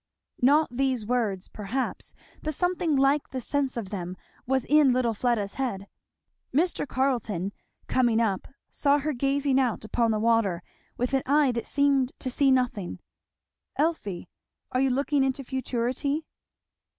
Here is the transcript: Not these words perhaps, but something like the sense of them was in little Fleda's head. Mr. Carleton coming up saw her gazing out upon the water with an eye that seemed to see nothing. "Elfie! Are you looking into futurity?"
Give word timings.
Not 0.41 0.69
these 0.75 1.05
words 1.05 1.47
perhaps, 1.47 2.15
but 2.41 2.55
something 2.55 2.95
like 2.95 3.29
the 3.29 3.39
sense 3.39 3.77
of 3.77 3.91
them 3.91 4.17
was 4.47 4.65
in 4.67 4.91
little 4.93 5.13
Fleda's 5.13 5.53
head. 5.61 5.87
Mr. 6.51 6.87
Carleton 6.87 7.51
coming 7.85 8.19
up 8.19 8.47
saw 8.71 8.97
her 8.97 9.13
gazing 9.13 9.59
out 9.59 9.85
upon 9.85 10.09
the 10.09 10.17
water 10.19 10.63
with 10.97 11.13
an 11.13 11.21
eye 11.27 11.51
that 11.51 11.67
seemed 11.67 12.13
to 12.17 12.31
see 12.31 12.49
nothing. 12.49 12.99
"Elfie! 13.77 14.27
Are 14.71 14.81
you 14.81 14.89
looking 14.89 15.23
into 15.23 15.43
futurity?" 15.43 16.25